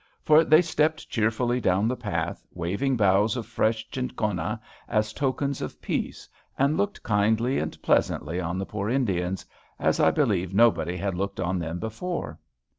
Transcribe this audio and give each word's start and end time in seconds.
For 0.23 0.43
they 0.43 0.63
stepped 0.63 1.11
cheerfully 1.11 1.61
down 1.61 1.87
the 1.87 1.95
path, 1.95 2.47
waving 2.55 2.97
boughs 2.97 3.37
of 3.37 3.45
fresh 3.45 3.87
cinchona 3.93 4.59
as 4.87 5.13
tokens 5.13 5.61
of 5.61 5.79
peace, 5.79 6.27
and 6.57 6.75
looking 6.75 7.03
kindly 7.03 7.59
and 7.59 7.79
pleasantly 7.83 8.39
on 8.41 8.57
the 8.57 8.65
poor 8.65 8.89
Indians, 8.89 9.45
as 9.77 9.99
I 9.99 10.09
believe 10.09 10.55
nobody 10.55 10.97
had 10.97 11.13
looked 11.13 11.39
on 11.39 11.59
them 11.59 11.77
before. 11.77 12.39